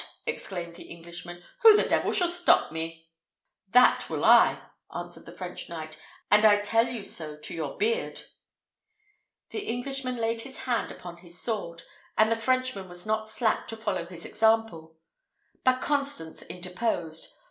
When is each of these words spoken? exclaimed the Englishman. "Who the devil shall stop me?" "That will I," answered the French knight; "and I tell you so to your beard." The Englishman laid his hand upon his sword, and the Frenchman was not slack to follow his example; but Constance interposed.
exclaimed 0.25 0.73
the 0.75 0.85
Englishman. 0.89 1.43
"Who 1.61 1.75
the 1.75 1.87
devil 1.87 2.11
shall 2.11 2.27
stop 2.27 2.71
me?" 2.71 3.11
"That 3.69 4.09
will 4.09 4.25
I," 4.25 4.63
answered 4.91 5.27
the 5.27 5.31
French 5.37 5.69
knight; 5.69 5.95
"and 6.31 6.43
I 6.43 6.57
tell 6.59 6.87
you 6.87 7.03
so 7.03 7.37
to 7.37 7.53
your 7.53 7.77
beard." 7.77 8.23
The 9.51 9.59
Englishman 9.59 10.15
laid 10.15 10.41
his 10.41 10.61
hand 10.61 10.91
upon 10.91 11.17
his 11.17 11.39
sword, 11.39 11.83
and 12.17 12.31
the 12.31 12.35
Frenchman 12.35 12.89
was 12.89 13.05
not 13.05 13.29
slack 13.29 13.67
to 13.67 13.77
follow 13.77 14.07
his 14.07 14.25
example; 14.25 14.97
but 15.63 15.81
Constance 15.81 16.41
interposed. 16.41 17.27